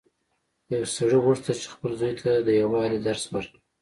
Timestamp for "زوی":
1.99-2.13